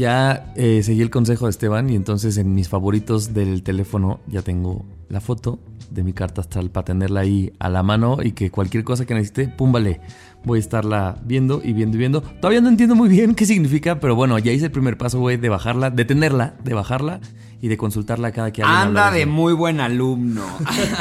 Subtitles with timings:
[0.00, 4.40] Ya eh, seguí el consejo de Esteban y entonces en mis favoritos del teléfono ya
[4.40, 5.58] tengo la foto
[5.90, 9.12] de mi carta astral para tenerla ahí a la mano y que cualquier cosa que
[9.12, 10.00] necesite, pum, vale,
[10.42, 12.22] voy a estarla viendo y viendo y viendo.
[12.22, 15.36] Todavía no entiendo muy bien qué significa, pero bueno, ya hice el primer paso, güey,
[15.36, 17.20] de bajarla, de tenerla, de bajarla
[17.60, 20.46] y de consultarla cada que alguien Anda de muy buen alumno.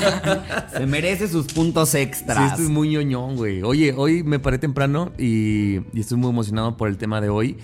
[0.78, 2.52] Se merece sus puntos Sí, extras.
[2.52, 3.64] estoy muy ñoñón, güey.
[3.64, 7.56] Oye, hoy me paré temprano y, y estoy muy emocionado por el tema de hoy,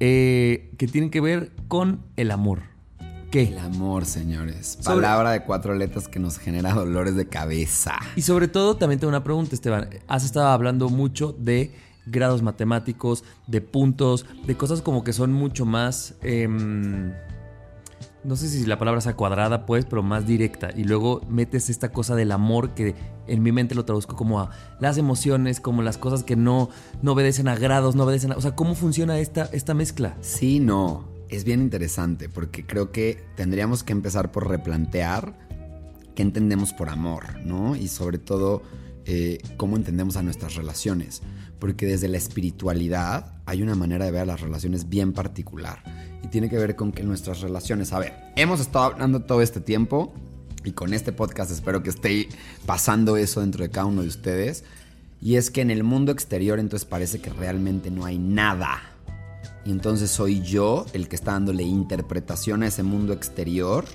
[0.00, 2.62] eh, que tiene que ver con el amor.
[3.30, 3.42] ¿Qué?
[3.48, 4.78] El amor, señores.
[4.80, 7.96] Sobre- Palabra de cuatro letras que nos genera dolores de cabeza.
[8.16, 9.88] Y sobre todo, también tengo una pregunta, Esteban.
[10.06, 11.74] Has estado hablando mucho de
[12.06, 16.14] grados matemáticos, de puntos, de cosas como que son mucho más...
[16.22, 17.12] em,
[18.28, 20.68] no sé si la palabra sea cuadrada, pues, pero más directa.
[20.76, 22.94] Y luego metes esta cosa del amor que
[23.26, 24.50] en mi mente lo traduzco como a
[24.80, 26.68] las emociones, como las cosas que no,
[27.00, 28.36] no obedecen a grados, no obedecen a...
[28.36, 30.14] O sea, ¿cómo funciona esta, esta mezcla?
[30.20, 31.08] Sí, no.
[31.30, 35.34] Es bien interesante porque creo que tendríamos que empezar por replantear
[36.14, 37.76] qué entendemos por amor, ¿no?
[37.76, 38.62] Y sobre todo,
[39.10, 41.22] eh, cómo entendemos a nuestras relaciones.
[41.58, 45.82] Porque desde la espiritualidad hay una manera de ver las relaciones bien particular.
[46.22, 49.60] Y tiene que ver con que nuestras relaciones, a ver, hemos estado hablando todo este
[49.60, 50.12] tiempo
[50.62, 52.28] y con este podcast espero que esté
[52.66, 54.64] pasando eso dentro de cada uno de ustedes.
[55.22, 58.82] Y es que en el mundo exterior entonces parece que realmente no hay nada.
[59.64, 63.86] Y entonces soy yo el que está dándole interpretación a ese mundo exterior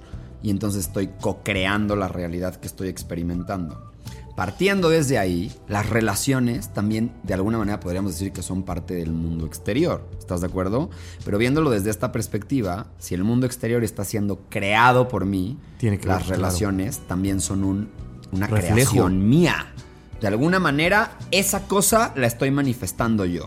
[0.41, 3.92] y entonces estoy co-creando la realidad que estoy experimentando.
[4.35, 9.11] Partiendo desde ahí, las relaciones también de alguna manera podríamos decir que son parte del
[9.11, 10.09] mundo exterior.
[10.17, 10.89] ¿Estás de acuerdo?
[11.23, 15.99] Pero viéndolo desde esta perspectiva, si el mundo exterior está siendo creado por mí, Tiene
[15.99, 16.41] que las ver, claro.
[16.41, 17.89] relaciones también son un-
[18.31, 18.73] una Reflejo.
[18.73, 19.67] creación mía.
[20.19, 23.45] De alguna manera, esa cosa la estoy manifestando yo.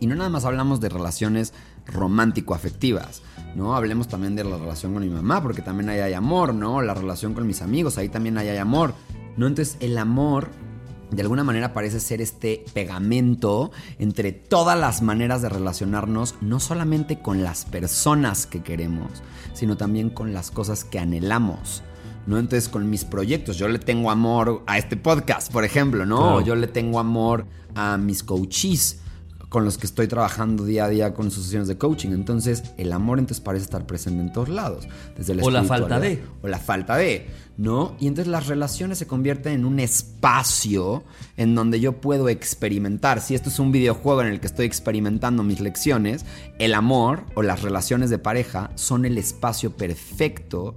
[0.00, 1.52] Y no nada más hablamos de relaciones
[1.86, 3.22] romántico-afectivas,
[3.56, 3.74] ¿no?
[3.76, 6.80] Hablemos también de la relación con mi mamá, porque también ahí hay amor, ¿no?
[6.82, 8.94] La relación con mis amigos, ahí también ahí hay amor,
[9.38, 9.46] ¿no?
[9.46, 10.50] Entonces, el amor,
[11.10, 17.20] de alguna manera, parece ser este pegamento entre todas las maneras de relacionarnos, no solamente
[17.20, 19.10] con las personas que queremos,
[19.54, 21.82] sino también con las cosas que anhelamos.
[22.26, 22.38] ¿no?
[22.38, 26.18] Entonces, con mis proyectos, yo le tengo amor a este podcast, por ejemplo, ¿no?
[26.18, 26.40] Claro.
[26.42, 29.00] Yo le tengo amor a mis coaches
[29.48, 32.10] con los que estoy trabajando día a día con sus sesiones de coaching.
[32.10, 34.86] Entonces, el amor entonces parece estar presente en todos lados.
[35.16, 36.22] Desde la O la falta de.
[36.42, 37.96] O la falta de, ¿no?
[37.98, 41.04] Y entonces las relaciones se convierten en un espacio
[41.36, 43.20] en donde yo puedo experimentar.
[43.20, 46.26] Si esto es un videojuego en el que estoy experimentando mis lecciones,
[46.58, 50.76] el amor o las relaciones de pareja son el espacio perfecto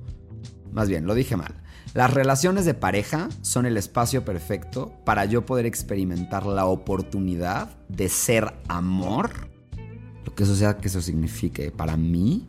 [0.71, 1.60] más bien, lo dije mal.
[1.93, 8.07] Las relaciones de pareja son el espacio perfecto para yo poder experimentar la oportunidad de
[8.07, 9.49] ser amor,
[10.25, 12.47] lo que eso sea que eso signifique para mí,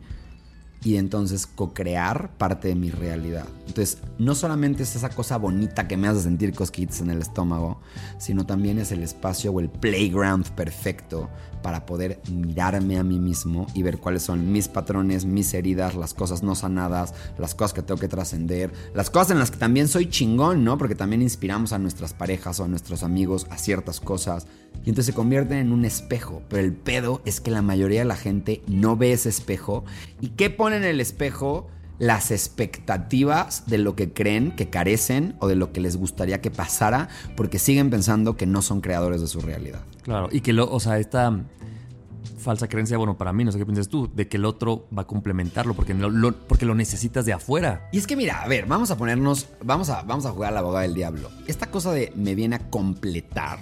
[0.83, 3.45] y entonces co-crear parte de mi realidad.
[3.67, 7.79] Entonces, no solamente es esa cosa bonita que me hace sentir cosquillas en el estómago,
[8.17, 11.29] sino también es el espacio o el playground perfecto
[11.61, 16.13] para poder mirarme a mí mismo y ver cuáles son mis patrones, mis heridas, las
[16.13, 19.87] cosas no sanadas, las cosas que tengo que trascender, las cosas en las que también
[19.87, 20.77] soy chingón, ¿no?
[20.77, 24.45] Porque también inspiramos a nuestras parejas o a nuestros amigos a ciertas cosas.
[24.85, 26.41] Y entonces se convierten en un espejo.
[26.49, 29.85] Pero el pedo es que la mayoría de la gente no ve ese espejo.
[30.19, 31.67] ¿Y qué pone en el espejo
[31.99, 36.51] las expectativas de lo que creen que carecen o de lo que les gustaría que
[36.51, 39.81] pasara porque siguen pensando que no son creadores de su realidad.
[40.01, 41.43] Claro, y que lo, o sea, esta
[42.43, 45.03] falsa creencia, bueno, para mí, no sé qué piensas tú, de que el otro va
[45.03, 47.87] a complementarlo porque lo, porque lo necesitas de afuera.
[47.91, 50.53] Y es que mira, a ver, vamos a ponernos, vamos a, vamos a jugar a
[50.55, 51.29] la abogada del diablo.
[51.47, 53.59] Esta cosa de me viene a completar,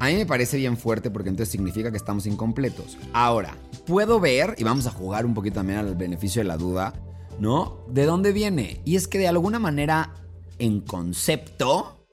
[0.00, 2.96] a mí me parece bien fuerte porque entonces significa que estamos incompletos.
[3.12, 3.54] Ahora,
[3.86, 6.94] puedo ver, y vamos a jugar un poquito también al beneficio de la duda,
[7.38, 7.84] ¿no?
[7.86, 8.80] ¿De dónde viene?
[8.86, 10.14] Y es que de alguna manera,
[10.58, 12.06] en concepto,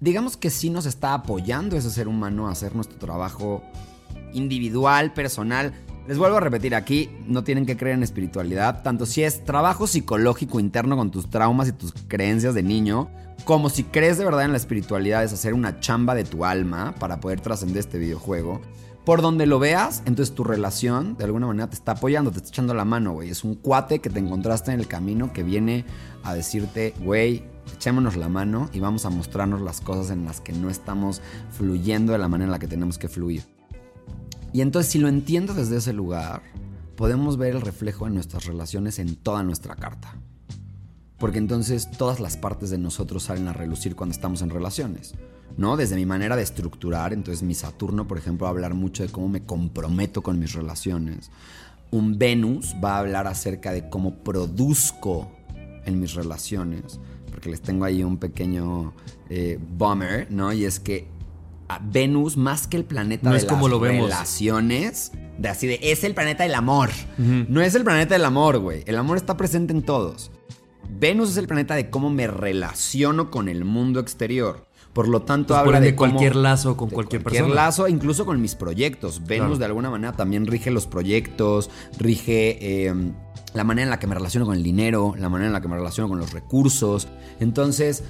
[0.00, 3.62] digamos que sí nos está apoyando ese ser humano a hacer nuestro trabajo
[4.32, 5.74] individual, personal.
[6.08, 9.86] Les vuelvo a repetir aquí, no tienen que creer en espiritualidad, tanto si es trabajo
[9.86, 13.08] psicológico interno con tus traumas y tus creencias de niño,
[13.44, 16.94] como si crees de verdad en la espiritualidad es hacer una chamba de tu alma
[16.98, 18.60] para poder trascender este videojuego.
[19.04, 22.50] Por donde lo veas, entonces tu relación de alguna manera te está apoyando, te está
[22.50, 23.30] echando la mano, güey.
[23.30, 25.84] Es un cuate que te encontraste en el camino que viene
[26.22, 27.44] a decirte, güey,
[27.74, 32.12] echémonos la mano y vamos a mostrarnos las cosas en las que no estamos fluyendo
[32.12, 33.59] de la manera en la que tenemos que fluir.
[34.52, 36.42] Y entonces si lo entiendo desde ese lugar,
[36.96, 40.16] podemos ver el reflejo en nuestras relaciones en toda nuestra carta.
[41.18, 45.14] Porque entonces todas las partes de nosotros salen a relucir cuando estamos en relaciones.
[45.56, 45.76] ¿no?
[45.76, 49.10] Desde mi manera de estructurar, entonces mi Saturno, por ejemplo, va a hablar mucho de
[49.10, 51.30] cómo me comprometo con mis relaciones.
[51.90, 55.30] Un Venus va a hablar acerca de cómo produzco
[55.84, 57.00] en mis relaciones,
[57.30, 58.92] porque les tengo ahí un pequeño
[59.28, 60.52] eh, bummer, ¿no?
[60.52, 61.08] Y es que
[61.78, 64.08] Venus, más que el planeta de es como las lo vemos.
[64.10, 66.90] relaciones, de así de, es el planeta del amor.
[67.18, 68.82] No es el planeta del amor, güey.
[68.86, 70.30] El amor está presente en todos.
[70.98, 74.66] Venus es el planeta de cómo me relaciono con el mundo exterior.
[74.92, 77.62] Por lo tanto, Pues, habla de cómo- cualquier lazo con de cualquier cualquier persona.
[77.64, 79.20] lazo, incluso con mis proyectos.
[79.24, 79.58] Venus Claro.
[79.58, 82.58] de alguna manera también rige los proyectos, rige
[82.88, 82.94] eh,
[83.54, 85.68] la manera en la que me relaciono con el dinero, la manera en la que
[85.68, 87.06] me relaciono con los recursos.
[87.38, 88.02] Entonces,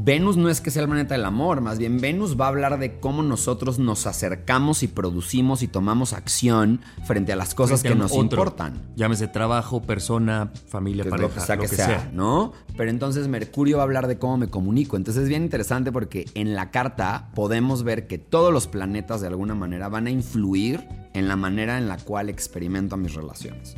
[0.00, 2.78] Venus no es que sea el planeta del amor, más bien Venus va a hablar
[2.78, 7.88] de cómo nosotros nos acercamos y producimos y tomamos acción frente a las cosas que
[7.88, 8.22] Frente nos otro.
[8.22, 12.52] importan Llámese trabajo, persona, familia, que pareja, lo que sea que sea, ¿no?
[12.76, 14.96] Pero entonces Mercurio va a hablar de cómo me comunico.
[14.96, 19.26] Entonces es bien interesante porque en la carta podemos ver que todos los planetas de
[19.26, 23.76] alguna manera van a influir en la manera en la cual experimento mis relaciones.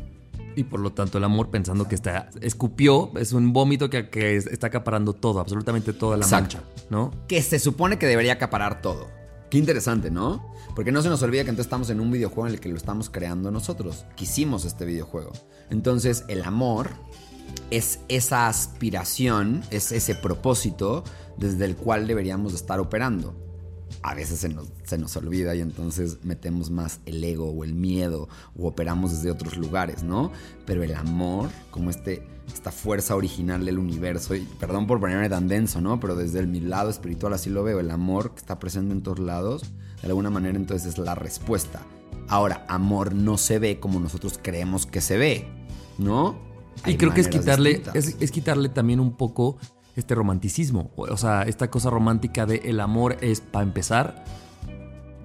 [0.60, 4.36] Y por lo tanto el amor pensando que está escupió, es un vómito que, que
[4.36, 6.58] está acaparando todo, absolutamente toda la Exacto.
[6.58, 7.12] mancha, ¿no?
[7.26, 9.08] Que se supone que debería acaparar todo.
[9.48, 10.52] Qué interesante, ¿no?
[10.76, 12.76] Porque no se nos olvida que entonces estamos en un videojuego en el que lo
[12.76, 14.04] estamos creando nosotros.
[14.16, 15.32] Quisimos este videojuego.
[15.70, 16.90] Entonces el amor
[17.70, 21.04] es esa aspiración, es ese propósito
[21.38, 23.34] desde el cual deberíamos de estar operando.
[24.02, 27.74] A veces se nos, se nos olvida y entonces metemos más el ego o el
[27.74, 30.32] miedo o operamos desde otros lugares, ¿no?
[30.66, 35.48] Pero el amor, como este, esta fuerza original del universo, y perdón por ponerme tan
[35.48, 36.00] denso, ¿no?
[36.00, 39.02] Pero desde el, mi lado espiritual así lo veo, el amor que está presente en
[39.02, 39.62] todos lados,
[40.00, 41.82] de alguna manera entonces es la respuesta.
[42.28, 45.48] Ahora, amor no se ve como nosotros creemos que se ve,
[45.98, 46.38] ¿no?
[46.86, 49.58] Y creo que es quitarle, es, es quitarle también un poco
[50.00, 50.90] este romanticismo.
[50.96, 54.24] O sea, esta cosa romántica de el amor es, para empezar,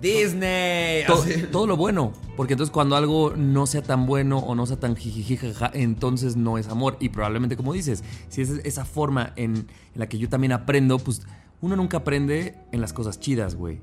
[0.01, 1.05] Disney.
[1.07, 2.13] to- todo lo bueno.
[2.35, 6.57] Porque entonces cuando algo no sea tan bueno o no sea tan jijijijaja, entonces no
[6.57, 6.97] es amor.
[6.99, 10.99] Y probablemente, como dices, si es esa forma en, en la que yo también aprendo,
[10.99, 11.21] pues
[11.61, 13.79] uno nunca aprende en las cosas chidas, güey.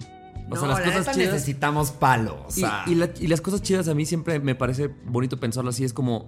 [0.51, 1.33] O sea, No, las la cosas chidas.
[1.33, 2.45] necesitamos palo.
[2.47, 5.41] O Y- sea, y, la- y las cosas chidas a mí siempre me parece bonito
[5.41, 5.83] pensarlo así.
[5.85, 6.27] Es como.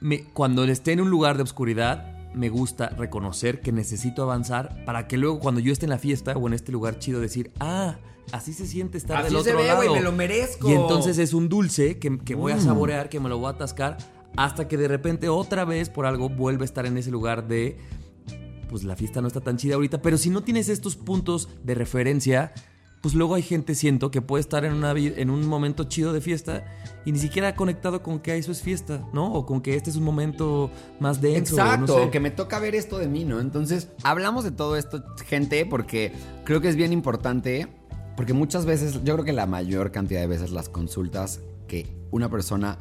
[0.00, 5.08] me- cuando esté en un lugar de oscuridad, me gusta reconocer que necesito avanzar para
[5.08, 7.96] que luego, cuando yo esté en la fiesta o en este lugar chido, decir, ah,
[8.32, 9.92] así se siente estar Así del se otro ve, lado.
[9.94, 10.68] me lo merezco.
[10.70, 12.60] Y entonces es un dulce que, que voy a Mm.
[12.60, 13.96] saborear, que me lo voy a atascar,
[14.36, 17.76] hasta que de repente otra vez por algo vuelve a estar en ese lugar de.
[18.68, 21.74] Pues la fiesta no está tan chida ahorita, pero si no tienes estos puntos de
[21.74, 22.52] referencia,
[23.00, 26.20] pues luego hay gente, siento, que puede estar en, una, en un momento chido de
[26.20, 26.64] fiesta
[27.04, 29.32] y ni siquiera ha conectado con que eso es fiesta, ¿no?
[29.32, 31.54] O con que este es un momento más denso.
[31.56, 32.10] Exacto, no sé.
[32.10, 33.40] que me toca ver esto de mí, ¿no?
[33.40, 36.12] Entonces, hablamos de todo esto, gente, porque
[36.44, 37.68] creo que es bien importante,
[38.16, 42.28] porque muchas veces, yo creo que la mayor cantidad de veces las consultas que una
[42.28, 42.78] persona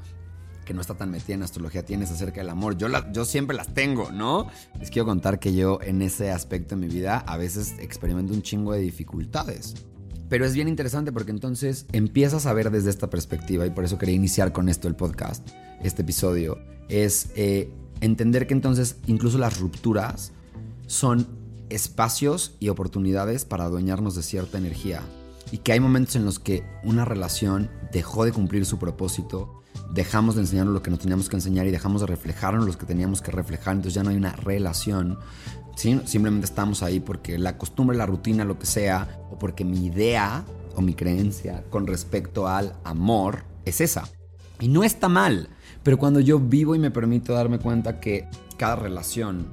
[0.66, 3.56] que no está tan metida en astrología tienes acerca del amor, yo, la- yo siempre
[3.56, 4.48] las tengo, ¿no?
[4.80, 8.42] Les quiero contar que yo en ese aspecto de mi vida a veces experimento un
[8.42, 9.76] chingo de dificultades.
[10.30, 13.98] Pero es bien interesante porque entonces empiezas a ver desde esta perspectiva, y por eso
[13.98, 15.48] quería iniciar con esto el podcast,
[15.82, 16.58] este episodio,
[16.90, 20.34] es eh, entender que entonces incluso las rupturas
[20.86, 21.28] son
[21.70, 25.02] espacios y oportunidades para adueñarnos de cierta energía.
[25.52, 30.36] Y que hay momentos en los que una relación dejó de cumplir su propósito, dejamos
[30.36, 33.22] de enseñarnos lo que nos teníamos que enseñar y dejamos de reflejarnos lo que teníamos
[33.22, 35.20] que reflejar, entonces ya no hay una relación.
[35.78, 40.44] Simplemente estamos ahí porque la costumbre, la rutina, lo que sea, o porque mi idea
[40.76, 44.10] o mi creencia con respecto al amor es esa.
[44.60, 45.50] Y no está mal,
[45.84, 49.48] pero cuando yo vivo y me permito darme cuenta que cada relación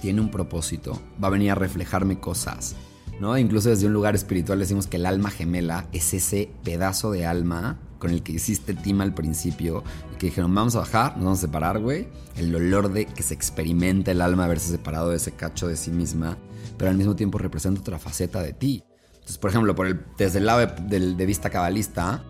[0.00, 2.74] tiene un propósito, va a venir a reflejarme cosas.
[3.20, 3.36] ¿no?
[3.36, 7.78] Incluso desde un lugar espiritual decimos que el alma gemela es ese pedazo de alma
[8.02, 9.84] con el que hiciste Tima al principio
[10.18, 12.08] que dijeron, vamos a bajar, nos vamos a separar, güey.
[12.34, 15.92] El dolor de que se experimenta el alma haberse separado de ese cacho de sí
[15.92, 16.36] misma,
[16.76, 18.82] pero al mismo tiempo representa otra faceta de ti.
[19.12, 22.24] Entonces, por ejemplo, por el, desde el lado de, de vista cabalista,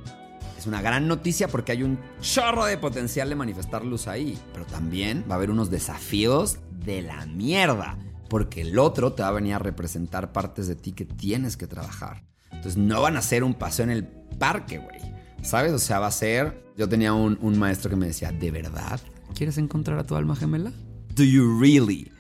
[0.59, 4.67] es una gran noticia porque hay un chorro de potencial de manifestar luz ahí, pero
[4.67, 7.97] también va a haber unos desafíos de la mierda,
[8.29, 11.67] porque el otro te va a venir a representar partes de ti que tienes que
[11.67, 12.25] trabajar.
[12.50, 15.12] Entonces no van a ser un paseo en el parque, güey.
[15.42, 15.72] ¿Sabes?
[15.72, 16.62] O sea, va a ser...
[16.76, 19.00] Yo tenía un, un maestro que me decía, ¿de verdad
[19.32, 20.72] quieres encontrar a tu alma gemela?
[21.14, 22.12] ¿Do you really?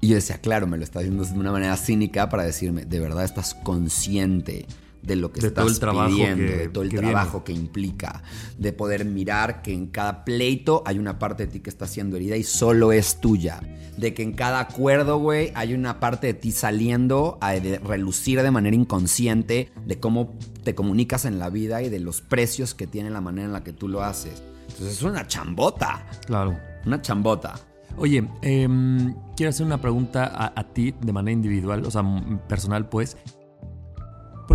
[0.00, 3.00] Y yo decía, claro, me lo está diciendo de una manera cínica para decirme, ¿de
[3.00, 4.66] verdad estás consciente
[5.08, 8.22] de lo que estás todo el trabajo pidiendo, de todo el trabajo que implica,
[8.58, 12.16] de poder mirar que en cada pleito hay una parte de ti que está siendo
[12.16, 13.60] herida y solo es tuya,
[13.96, 18.50] de que en cada acuerdo, güey, hay una parte de ti saliendo a relucir de
[18.50, 23.08] manera inconsciente de cómo te comunicas en la vida y de los precios que tiene
[23.08, 24.42] la manera en la que tú lo haces.
[24.68, 26.06] Entonces es una chambota.
[26.26, 26.58] Claro.
[26.84, 27.54] Una chambota.
[27.96, 32.04] Oye, em, quiero hacer una pregunta a, a, ti de manera individual, o sea,
[32.46, 33.16] personal, pues.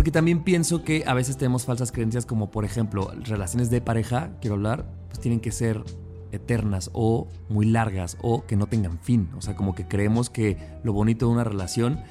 [0.04, 4.32] Porque también pienso que a veces tenemos falsas creencias como por ejemplo relaciones de pareja,
[4.38, 5.82] quiero hablar, pues tienen que ser
[6.30, 9.30] eternas o muy largas o que no tengan fin.
[9.34, 12.02] O sea, como que creemos que lo bonito de una relación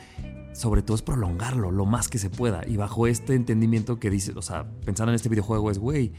[0.53, 2.67] sobre todo es prolongarlo lo más que se pueda.
[2.67, 6.13] Y bajo este entendimiento que dice, o sea, pensando en este videojuego es, güey,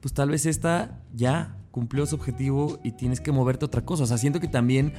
[0.00, 4.04] pues tal vez esta ya cumplió su objetivo y tienes que moverte a otra cosa.
[4.04, 4.94] O sea, siento que también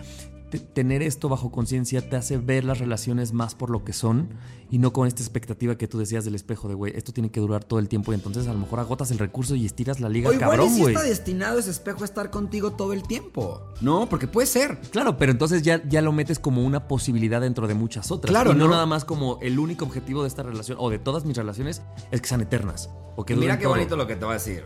[0.73, 4.27] tener esto bajo conciencia te hace ver las relaciones más por lo que son
[4.69, 7.39] y no con esta expectativa que tú decías del espejo de, güey, esto tiene que
[7.39, 10.09] durar todo el tiempo y entonces a lo mejor agotas el recurso y estiras la
[10.09, 10.93] liga, cabrón, güey.
[10.93, 13.61] si está destinado ese espejo a estar contigo todo el tiempo.
[13.79, 14.81] No, porque puede ser.
[14.91, 18.31] Claro, pero entonces ya, ya lo metes como una posibilidad dentro de muchas otras.
[18.31, 21.23] Claro, y no, nada más como el único objetivo de esta relación o de todas
[21.23, 22.89] mis relaciones es que sean eternas.
[23.15, 24.65] O que Mira qué bonito lo que te voy a decir.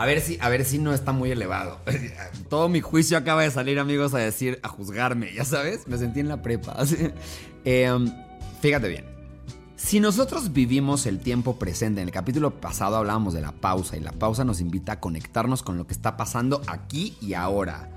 [0.00, 1.78] A ver si, a ver si no está muy elevado.
[2.48, 5.86] Todo mi juicio acaba de salir, amigos, a decir, a juzgarme, ya sabes.
[5.86, 6.74] Me sentí en la prepa.
[7.66, 8.10] Em,
[8.62, 9.04] fíjate bien.
[9.76, 14.00] Si nosotros vivimos el tiempo presente, en el capítulo pasado hablábamos de la pausa y
[14.00, 17.90] la pausa nos invita a conectarnos con lo que está pasando aquí y ahora.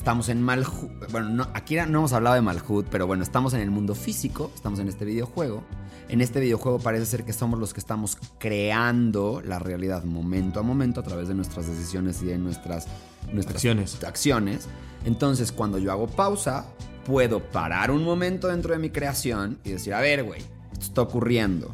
[0.00, 3.70] Estamos en Malhut, bueno, aquí no hemos hablado de Malhut, pero bueno, estamos en el
[3.70, 5.62] mundo físico, estamos en este videojuego
[6.10, 10.62] en este videojuego parece ser que somos los que estamos creando la realidad momento a
[10.64, 12.88] momento a través de nuestras decisiones y de nuestras,
[13.32, 14.02] nuestras acciones.
[14.02, 14.68] acciones.
[15.04, 16.64] Entonces, cuando yo hago pausa,
[17.04, 20.40] puedo parar un momento dentro de mi creación y decir, a ver, güey,
[20.72, 21.72] esto está ocurriendo.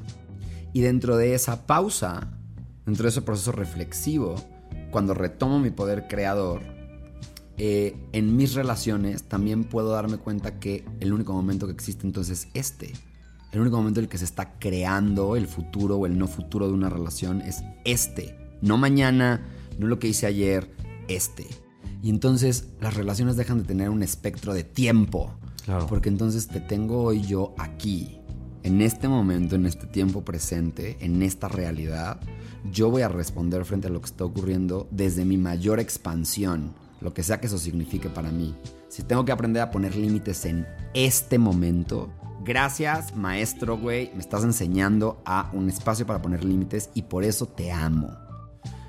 [0.75, 2.29] Y dentro de esa pausa,
[2.85, 4.35] dentro de ese proceso reflexivo,
[4.91, 6.76] cuando retomo mi poder creador,
[7.59, 12.47] eh, en mis relaciones también puedo darme cuenta que el único momento que existe entonces
[12.47, 12.93] es este.
[13.53, 16.67] El único momento en el que se está creando el futuro o el no futuro
[16.67, 18.37] de una relación es este.
[18.61, 19.47] No mañana,
[19.79, 20.71] no lo que hice ayer,
[21.09, 21.47] este.
[22.03, 25.33] Y entonces las relaciones dejan de tener un espectro de tiempo.
[25.65, 25.87] Claro.
[25.87, 28.21] Porque entonces te tengo hoy yo aquí,
[28.63, 32.21] en este momento, en este tiempo presente, en esta realidad.
[32.71, 37.15] Yo voy a responder frente a lo que está ocurriendo desde mi mayor expansión, lo
[37.15, 38.55] que sea que eso signifique para mí.
[38.89, 42.11] Si tengo que aprender a poner límites en este momento,
[42.47, 44.13] Gracias, maestro, güey.
[44.15, 48.17] Me estás enseñando a un espacio para poner límites y por eso te amo.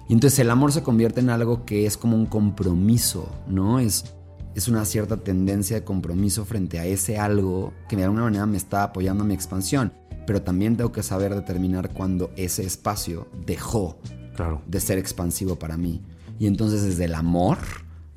[0.08, 3.80] Y entonces el amor se convierte en algo que es como un compromiso, ¿no?
[3.80, 4.14] Es,
[4.54, 8.58] es una cierta tendencia de compromiso frente a ese algo que de alguna manera me
[8.58, 9.92] está apoyando a mi expansión.
[10.28, 13.98] Pero también tengo que saber determinar cuando ese espacio dejó
[14.36, 14.62] claro.
[14.68, 16.04] de ser expansivo para mí.
[16.38, 17.58] Y entonces desde el amor,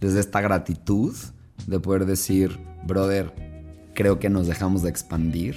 [0.00, 1.14] desde esta gratitud
[1.66, 3.32] de poder decir, brother,
[3.94, 5.56] creo que nos dejamos de expandir.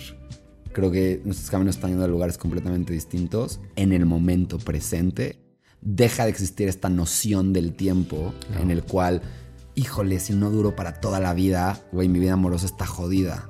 [0.73, 5.39] Creo que nuestros caminos están yendo a lugares completamente distintos en el momento presente.
[5.81, 9.21] Deja de existir esta noción del tiempo en el cual,
[9.75, 13.47] híjole, si no duro para toda la vida, güey, mi vida amorosa está jodida.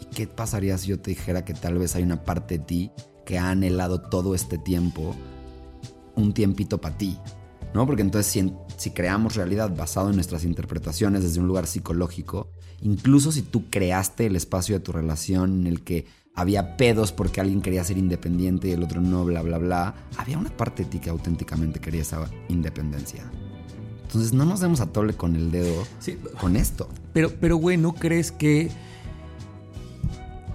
[0.00, 2.90] ¿Y qué pasaría si yo te dijera que tal vez hay una parte de ti
[3.24, 5.14] que ha anhelado todo este tiempo
[6.16, 7.18] un tiempito para ti?
[7.74, 7.86] ¿No?
[7.86, 12.50] Porque entonces si, si creamos realidad basado en nuestras interpretaciones desde un lugar psicológico,
[12.82, 16.04] Incluso si tú creaste el espacio de tu relación en el que
[16.34, 19.94] había pedos porque alguien quería ser independiente y el otro no, bla, bla, bla.
[20.18, 23.24] Había una parte de ti que auténticamente quería esa independencia.
[24.02, 26.18] Entonces no nos demos a tole con el dedo Sí.
[26.38, 26.88] con esto.
[27.14, 28.68] Pero, pero, güey, ¿no crees que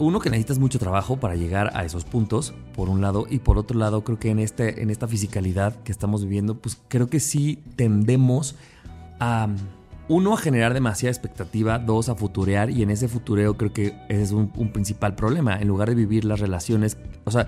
[0.01, 3.57] uno que necesitas mucho trabajo para llegar a esos puntos, por un lado, y por
[3.57, 7.19] otro lado, creo que en, este, en esta fisicalidad que estamos viviendo, pues creo que
[7.19, 8.55] sí tendemos
[9.19, 9.47] a,
[10.07, 14.21] uno, a generar demasiada expectativa, dos, a futurear, y en ese futureo creo que ese
[14.21, 17.47] es un, un principal problema, en lugar de vivir las relaciones, o sea,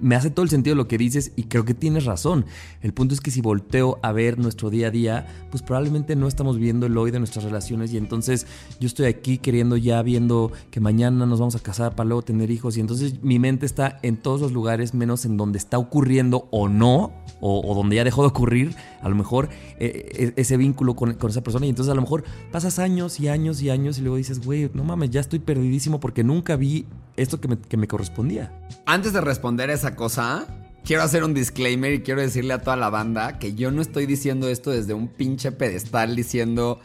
[0.00, 2.44] me hace todo el sentido lo que dices y creo que tienes razón.
[2.80, 6.28] El punto es que si volteo a ver nuestro día a día, pues probablemente no
[6.28, 8.46] estamos viendo el hoy de nuestras relaciones y entonces
[8.80, 12.50] yo estoy aquí queriendo ya viendo que mañana nos vamos a casar para luego tener
[12.50, 16.48] hijos y entonces mi mente está en todos los lugares menos en donde está ocurriendo
[16.50, 21.14] o no, o, donde ya dejó de ocurrir, a lo mejor eh, ese vínculo con,
[21.14, 24.02] con, esa persona y entonces a lo mejor pasas años y años y años y
[24.02, 27.76] luego dices, güey, no mames, ya estoy perdidísimo porque nunca vi esto que me, que
[27.76, 28.52] me correspondía.
[28.86, 30.46] Antes de responder a esa cosa,
[30.84, 34.06] quiero hacer un disclaimer y quiero decirle a toda la banda que yo no estoy
[34.06, 36.78] diciendo esto desde un pinche pedestal diciendo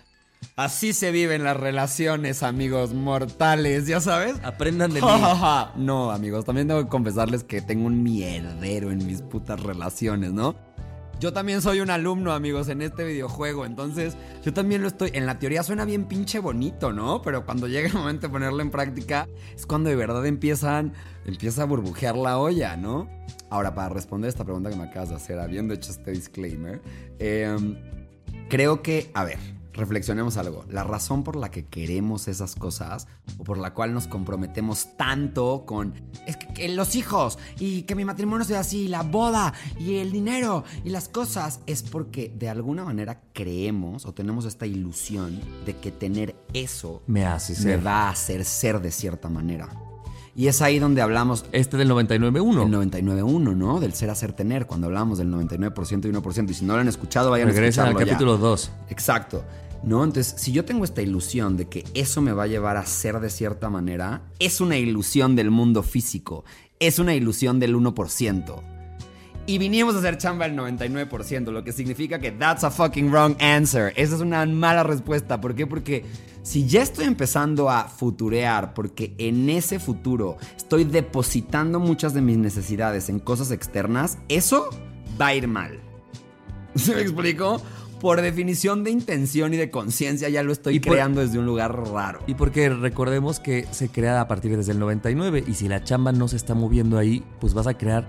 [0.56, 4.34] así se viven las relaciones, amigos mortales, ya sabes.
[4.44, 5.08] Aprendan de mí.
[5.76, 10.56] no, amigos, también tengo que confesarles que tengo un mierdero en mis putas relaciones, ¿no?
[11.20, 13.66] Yo también soy un alumno, amigos, en este videojuego.
[13.66, 15.10] Entonces, yo también lo estoy.
[15.14, 17.22] En la teoría suena bien pinche bonito, ¿no?
[17.24, 20.94] Pero cuando llega el momento de ponerlo en práctica, es cuando de verdad empiezan.
[21.26, 23.10] Empieza a burbujear la olla, ¿no?
[23.50, 26.82] Ahora, para responder esta pregunta que me acabas de hacer, habiendo hecho este disclaimer,
[27.18, 27.58] eh,
[28.50, 29.10] creo que.
[29.14, 29.40] A ver,
[29.78, 30.66] reflexionemos algo.
[30.70, 33.08] La razón por la que queremos esas cosas
[33.38, 35.94] o por la cual nos comprometemos tanto con
[36.26, 40.12] es que, que los hijos y que mi matrimonio sea así, la boda y el
[40.12, 45.78] dinero y las cosas es porque de alguna manera creemos o tenemos esta ilusión de
[45.78, 47.78] que tener eso me hace ser.
[47.78, 49.70] me va a hacer ser de cierta manera.
[50.38, 51.46] Y es ahí donde hablamos.
[51.52, 52.62] Este del 99.1.
[52.62, 53.80] El 99.1, ¿no?
[53.80, 54.68] Del ser, hacer, tener.
[54.68, 56.52] Cuando hablamos del 99% y 1%.
[56.52, 58.72] Y si no lo han escuchado, vayan Regresen a escucharlo al capítulo 2.
[58.90, 59.44] Exacto.
[59.84, 60.04] ¿No?
[60.04, 63.20] Entonces, si yo tengo esta ilusión de que eso me va a llevar a ser
[63.20, 66.44] de cierta manera, es una ilusión del mundo físico.
[66.80, 68.64] Es una ilusión del 1%.
[69.50, 73.34] Y vinimos a hacer chamba el 99%, lo que significa que that's a fucking wrong
[73.40, 73.94] answer.
[73.96, 75.40] Esa es una mala respuesta.
[75.40, 75.66] ¿Por qué?
[75.66, 76.04] Porque
[76.44, 82.38] si ya estoy empezando a futurear, porque en ese futuro estoy depositando muchas de mis
[82.38, 84.70] necesidades en cosas externas, eso
[85.20, 85.80] va a ir mal.
[86.76, 87.62] ¿Se me explicó?
[88.00, 91.46] Por definición de intención y de conciencia ya lo estoy Y por- creando desde un
[91.46, 92.20] lugar raro.
[92.28, 96.12] Y porque recordemos que se crea a partir desde el 99 y si la chamba
[96.12, 98.08] no se está moviendo ahí, pues vas a crear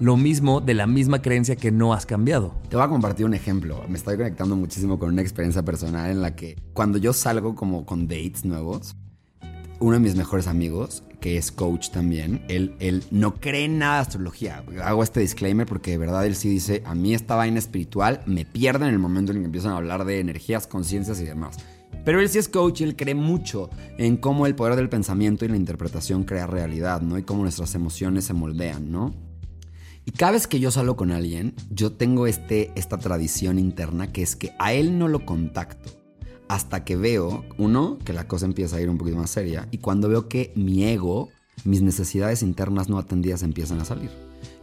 [0.00, 2.54] lo mismo de la misma creencia que no has cambiado.
[2.68, 3.82] Te voy a compartir un ejemplo.
[3.88, 7.86] Me estoy conectando muchísimo con una experiencia personal en la que cuando yo salgo como
[7.86, 8.96] con dates nuevos,
[9.80, 13.96] uno de mis mejores amigos, que es coach también, él, él no cree en nada
[13.96, 14.62] de astrología.
[14.84, 18.44] Hago este disclaimer porque de verdad él sí dice, a mí esta vaina espiritual me
[18.44, 21.56] pierde en el momento en que empiezan a hablar de energías, conciencias y demás.
[22.04, 25.44] Pero él sí es coach y él cree mucho en cómo el poder del pensamiento
[25.44, 27.18] y la interpretación crea realidad, ¿no?
[27.18, 29.12] Y cómo nuestras emociones se moldean, ¿no?
[30.04, 34.22] Y cada vez que yo salgo con alguien, yo tengo este, esta tradición interna que
[34.22, 36.05] es que a él no lo contacto
[36.48, 39.78] hasta que veo, uno, que la cosa empieza a ir un poquito más seria, y
[39.78, 41.28] cuando veo que mi ego,
[41.64, 44.10] mis necesidades internas no atendidas empiezan a salir.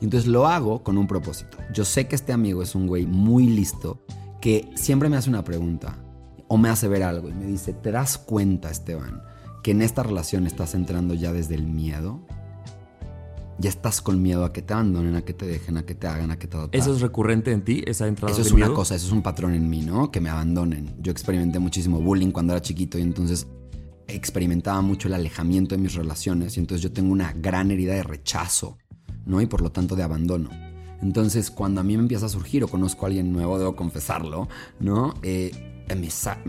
[0.01, 1.57] Entonces lo hago con un propósito.
[1.73, 4.03] Yo sé que este amigo es un güey muy listo
[4.41, 5.97] que siempre me hace una pregunta
[6.47, 9.21] o me hace ver algo y me dice, ¿te das cuenta, Esteban,
[9.63, 12.25] que en esta relación estás entrando ya desde el miedo?
[13.59, 16.07] Ya estás con miedo a que te abandonen, a que te dejen, a que te
[16.07, 17.83] hagan, a que te ¿Eso es recurrente en ti?
[17.85, 20.11] ¿Esa entrada eso de es una cosa, eso es un patrón en mí, ¿no?
[20.11, 20.95] Que me abandonen.
[20.99, 23.47] Yo experimenté muchísimo bullying cuando era chiquito y entonces
[24.07, 28.03] experimentaba mucho el alejamiento de mis relaciones y entonces yo tengo una gran herida de
[28.03, 28.77] rechazo,
[29.25, 29.41] ¿no?
[29.41, 30.49] Y por lo tanto de abandono.
[31.01, 34.47] Entonces, cuando a mí me empieza a surgir o conozco a alguien nuevo, debo confesarlo,
[34.79, 35.13] ¿no?
[35.21, 35.51] Eh,
[35.89, 35.95] me,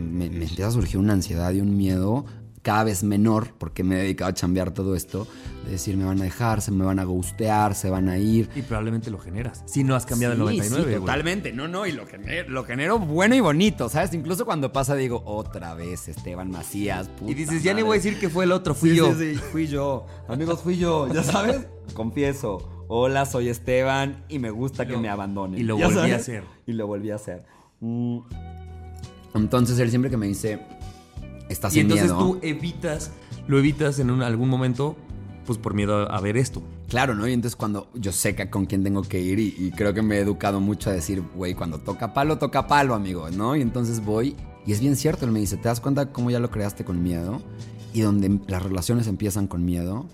[0.03, 2.25] me- me empieza a surgir una ansiedad y un miedo
[2.64, 5.29] cada vez menor, porque me he dedicado a chambear todo esto,
[5.66, 8.48] de decir, me van a dejar, se me van a gustear, se van a ir.
[8.57, 9.62] Y probablemente lo generas.
[9.66, 11.00] Si no has cambiado el Sí, 99, sí, güey.
[11.00, 11.53] totalmente.
[11.53, 14.14] No, no, y lo genero, lo genero bueno y bonito, ¿sabes?
[14.14, 17.09] Incluso cuando pasa digo, otra vez Esteban Macías.
[17.11, 17.83] puta Y dices, ya ni madre".
[17.85, 19.12] voy a decir que fue el otro, fui Sí, yo.
[19.14, 20.07] sí, sí, fui yo.
[20.27, 21.66] Amigos, fui yo, ¿ya sabes?
[21.92, 22.70] Confieso.
[22.88, 25.61] Hola, soy Esteban y me gusta que lo- me abandonen.
[25.61, 26.44] y lo ¿Ya volví a hacer.
[26.66, 27.44] Y lo volví a hacer.
[27.81, 28.20] Mm.
[29.35, 30.61] Entonces él siempre que me dice,
[31.48, 32.18] estás Y entonces miedo.
[32.18, 33.11] tú evitas,
[33.46, 34.96] lo evitas en un- algún momento,
[35.46, 36.62] pues por miedo a, a ver esto.
[36.88, 37.26] Claro, ¿no?
[37.28, 40.02] Y entonces cuando yo sé que con quién tengo que ir y, y creo que
[40.02, 43.57] me he educado mucho a decir, güey, cuando toca palo, toca palo, amigo, ¿no?
[43.57, 46.38] Y entonces voy y es bien cierto, él me dice, ¿te das cuenta cómo ya
[46.40, 47.42] lo creaste con miedo?
[47.92, 50.07] Y donde las relaciones empiezan con miedo,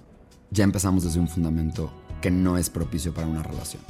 [0.50, 1.90] ya empezamos desde un fundamento
[2.20, 3.82] que no es propicio para una relación.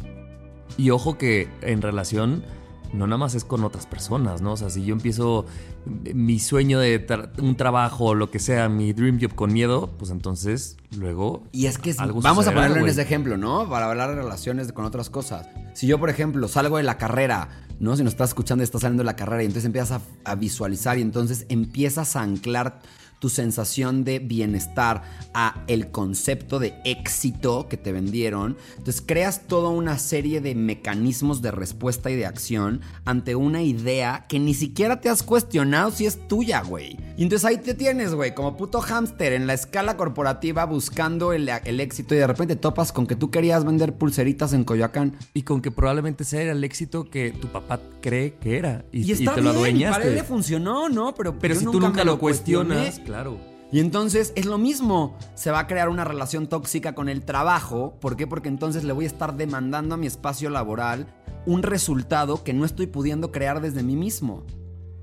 [0.77, 2.45] Y ojo que en relación
[2.93, 4.53] no nada más es con otras personas, ¿no?
[4.53, 5.47] O sea, si yo empiezo
[5.87, 9.91] mi sueño de tra- un trabajo o lo que sea, mi dream job con miedo,
[9.99, 13.69] pues entonces luego Y es que algo vamos a ponerlo en ese ejemplo, ¿no?
[13.69, 15.49] Para hablar de relaciones con otras cosas.
[15.75, 17.49] Si yo, por ejemplo, salgo de la carrera,
[17.79, 17.97] ¿no?
[17.97, 20.35] Si nos estás escuchando y estás saliendo de la carrera y entonces empiezas a, a
[20.35, 22.81] visualizar y entonces empiezas a anclar
[23.21, 25.03] tu sensación de bienestar
[25.35, 28.57] a el concepto de éxito que te vendieron.
[28.79, 34.27] Entonces creas toda una serie de mecanismos de respuesta y de acción ante una idea
[34.29, 36.99] que ni siquiera te has cuestionado si es tuya, güey.
[37.17, 41.49] Y entonces ahí te tienes, güey, como puto hámster en la escala corporativa buscando el,
[41.65, 45.17] el éxito y de repente topas con que tú querías vender pulseritas en Coyoacán.
[45.35, 48.85] Y con que probablemente sea el éxito que tu papá cree que era.
[48.93, 50.15] Y, Y, y está te lo bien, y para él adueñaste.
[50.15, 51.15] le funcionó, ¿no?
[51.15, 52.93] Pero, Pero si tú nunca lo cuestioné.
[53.11, 53.39] Claro.
[53.73, 55.17] Y entonces es lo mismo.
[55.35, 57.95] Se va a crear una relación tóxica con el trabajo.
[58.01, 58.27] ¿Por qué?
[58.27, 61.07] Porque entonces le voy a estar demandando a mi espacio laboral
[61.47, 64.45] un resultado que no estoy pudiendo crear desde mí mismo.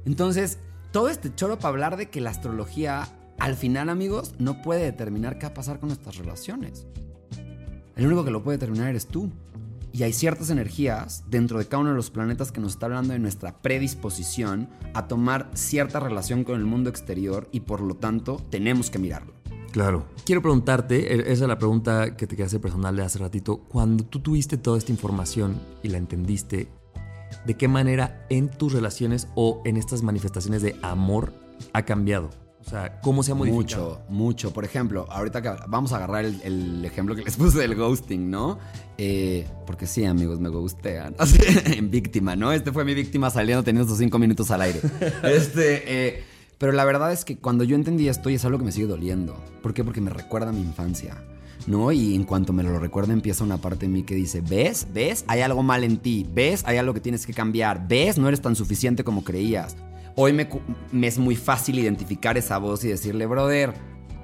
[0.06, 0.60] Entonces,
[0.92, 3.08] todo este choro para hablar de que la astrología,
[3.40, 6.88] al final, amigos, no puede determinar qué va a pasar con nuestras relaciones.
[7.96, 9.32] El único que lo puede determinar eres tú.
[9.94, 13.14] Y hay ciertas energías dentro de cada uno de los planetas que nos está hablando
[13.14, 18.42] de nuestra predisposición a tomar cierta relación con el mundo exterior y por lo tanto
[18.50, 19.34] tenemos que mirarlo.
[19.72, 20.06] Claro.
[20.26, 23.60] Quiero preguntarte, e- esa es la pregunta que te quería personal de hace ratito.
[23.60, 26.68] Cuando tú tuviste toda esta información y la entendiste,
[27.46, 31.34] ¿de qué manera en tus relaciones o en estas manifestaciones de amor
[31.74, 32.47] ha cambiado?
[32.68, 33.92] O sea, ¿cómo se ha modificado?
[33.92, 34.54] Mucho, mucho.
[34.54, 38.30] Por ejemplo, ahorita que vamos a agarrar el, el ejemplo que les puse del ghosting,
[38.30, 38.60] ¿no?
[38.98, 41.16] Eh, porque sí, amigos, me ghostean.
[41.66, 42.52] En víctima, ¿no?
[42.52, 44.82] Este fue mi víctima saliendo teniendo estos cinco minutos al aire.
[45.24, 46.24] Este, eh,
[46.58, 48.88] pero la verdad es que cuando yo entendí esto y es algo que me sigue
[48.88, 49.42] doliendo.
[49.64, 49.86] ¿Por qué?
[49.86, 51.24] Porque me recuerda a mi infancia.
[51.68, 51.94] ¿No?
[51.94, 54.88] Y en cuanto me lo recuerda empieza una parte de mí que dice, ¿ves?
[54.94, 55.24] ¿Ves?
[55.28, 56.28] Hay algo mal en ti.
[56.34, 56.64] ¿Ves?
[56.66, 57.88] Hay algo que tienes que cambiar.
[57.88, 58.18] ¿Ves?
[58.18, 59.78] No eres tan suficiente como creías.
[60.20, 60.50] Hoy me,
[61.08, 63.76] es muy fácil identificar esa voz y decirle, brother,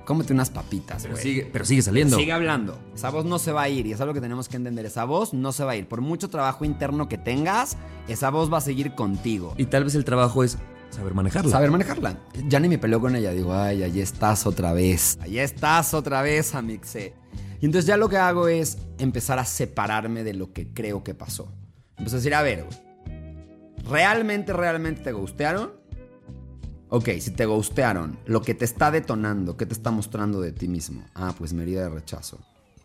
[0.05, 2.17] cómete unas papitas, Pero sigue, pero sigue saliendo.
[2.17, 2.79] Sigue hablando.
[2.95, 4.87] Esa voz no se va a ir y es algo que tenemos que entender.
[4.87, 5.87] Esa voz no se va a ir.
[5.87, 7.77] Por mucho trabajo interno que tengas,
[8.07, 9.53] esa voz va a seguir contigo.
[9.55, 10.57] Y tal vez el trabajo es
[10.89, 11.51] saber manejarla.
[11.51, 12.17] Saber manejarla.
[12.47, 13.29] Ya ni me peleo con ella.
[13.29, 15.19] Digo, ay, allí estás otra vez.
[15.21, 17.13] Allí estás otra vez, Amixe.
[17.61, 21.13] Y entonces ya lo que hago es empezar a separarme de lo que creo que
[21.13, 21.53] pasó.
[21.97, 22.83] Empiezo a decir, a ver, güey.
[23.87, 25.82] ¿Realmente, realmente te gustearon?
[26.95, 30.67] Ok, si te gustearon, lo que te está detonando, ¿qué te está mostrando de ti
[30.67, 31.03] mismo?
[31.15, 32.37] Ah, pues mi herida de rechazo.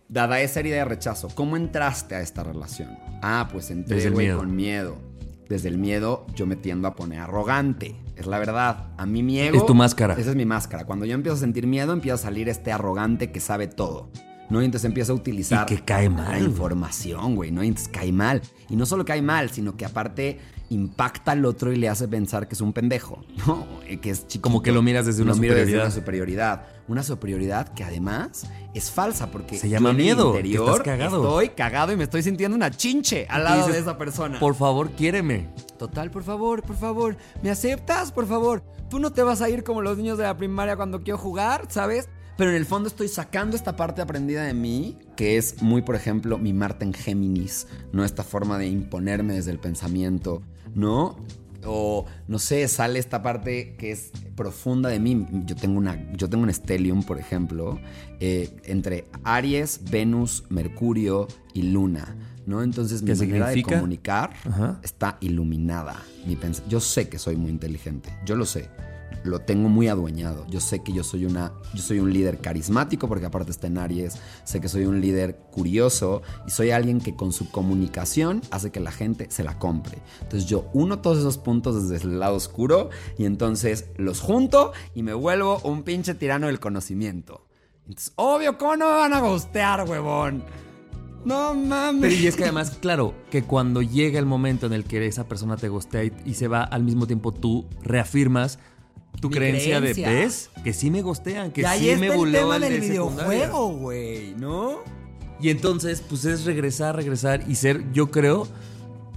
[0.09, 2.89] Dada esa herida de rechazo, ¿cómo entraste a esta relación?
[3.21, 4.39] Ah, pues entré, Desde güey, miedo.
[4.39, 4.97] con miedo.
[5.51, 7.97] Desde el miedo yo me tiendo a poner arrogante.
[8.17, 8.87] Es la verdad.
[8.97, 9.59] A mí mi ego...
[9.59, 10.15] Es tu máscara.
[10.15, 10.87] Esa es mi máscara.
[10.87, 14.09] Cuando yo empiezo a sentir miedo, empieza a salir este arrogante que sabe todo.
[14.49, 14.63] ¿No?
[14.63, 17.63] Y entonces empieza a utilizar Y que cae mal, la información, güey, ¿no?
[17.63, 18.41] Y entonces cae mal.
[18.71, 20.39] Y no solo cae mal, sino que aparte
[20.71, 23.67] impacta al otro y le hace pensar que es un pendejo, ¿no?
[23.87, 24.43] Eh, Que es chiquito.
[24.43, 25.83] Como que lo miras desde una Lo desde superioridad.
[25.85, 26.63] una superioridad.
[26.89, 30.69] Una superioridad que además es falsa porque Se llama yo en el miedo, que interior
[30.71, 31.23] estás cagado.
[31.23, 34.39] Estoy cagado y me estoy sintiendo una chinche al lado dices, de esa persona.
[34.41, 35.49] Por favor, quiéreme.
[35.79, 37.17] Total, por favor, por favor.
[37.43, 38.11] ¿Me aceptas?
[38.13, 38.63] Por favor.
[38.89, 41.67] Tú no te vas a ir como los niños de la primaria cuando quiero jugar,
[41.69, 42.09] ¿sabes?
[42.39, 45.95] Pero en el fondo estoy sacando esta parte aprendida de mí, que es muy, por
[45.97, 48.05] ejemplo, mi Marte en Géminis, ¿no?
[48.05, 50.41] Esta forma de imponerme desde el pensamiento,
[50.75, 51.17] ¿no?
[51.67, 55.27] O, no sé, sale esta parte que es profunda de mí.
[55.45, 57.79] Yo tengo, una, yo tengo un stellium, por ejemplo,
[58.21, 62.63] eh, entre Aries, Venus, Mercurio y Luna, ¿no?
[62.63, 63.77] Entonces mi ¿Qué manera de significa?
[63.77, 64.81] comunicar Ajá.
[64.83, 65.97] está iluminada.
[66.27, 68.69] Mi yo sé que soy muy inteligente, yo lo sé.
[69.29, 70.47] Lo tengo muy adueñado.
[70.49, 73.79] Yo sé que yo soy una yo soy un líder carismático porque aparte está en
[73.79, 78.71] Aries, sé que soy un líder curioso y soy alguien que con su comunicación hace
[78.71, 79.99] que la gente se la compre.
[80.23, 85.03] Entonces yo uno todos esos puntos desde el lado oscuro y entonces los junto y
[85.03, 87.47] me vuelvo un pinche tirano del conocimiento.
[87.89, 90.45] Entonces, obvio, ¿cómo no me van a gustear, huevón?
[91.25, 92.01] No mames.
[92.03, 95.27] Pero y es que además, claro, que cuando llega el momento en el que esa
[95.27, 98.59] persona te gustea y, y se va al mismo tiempo, tú reafirmas
[99.21, 100.09] tu creencia, creencia.
[100.09, 100.51] de, ¿ves?
[100.63, 102.81] Que sí me gostean, que y ahí sí está me el buleo tema el del
[102.81, 104.79] de videojuego, güey, ¿no?
[105.41, 108.49] Y entonces, pues es regresar, regresar y ser, yo creo,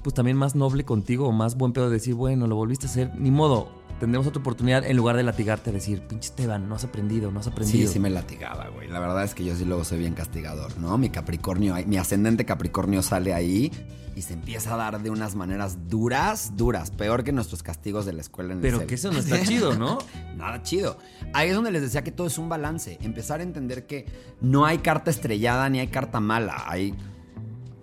[0.03, 2.89] pues también más noble contigo o más buen pedo de decir, bueno, lo volviste a
[2.89, 3.80] hacer, ni modo.
[4.01, 7.45] Tendremos otra oportunidad en lugar de latigarte, decir, pinche Esteban, no has aprendido, no has
[7.45, 7.87] aprendido.
[7.87, 8.87] Sí, sí me latigaba, güey.
[8.87, 10.97] La verdad es que yo sí luego soy bien castigador, ¿no?
[10.97, 13.71] Mi Capricornio, mi ascendente Capricornio sale ahí
[14.15, 18.13] y se empieza a dar de unas maneras duras, duras, peor que nuestros castigos de
[18.13, 18.87] la escuela en el Pero CEL.
[18.87, 19.99] que eso no está chido, ¿no?
[20.35, 20.97] Nada chido.
[21.33, 22.97] Ahí es donde les decía que todo es un balance.
[23.03, 24.07] Empezar a entender que
[24.41, 26.63] no hay carta estrellada ni hay carta mala.
[26.65, 26.95] Hay,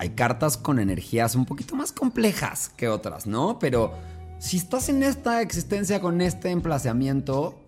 [0.00, 3.61] hay cartas con energías un poquito más complejas que otras, ¿no?
[3.61, 3.94] Pero
[4.38, 7.62] si estás en esta existencia con este emplazamiento,